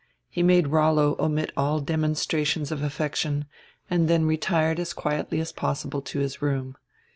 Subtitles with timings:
[0.31, 3.45] He made Rollo omit all demon strations of affection
[3.87, 6.75] and then retired as quietly as pos sible to his room.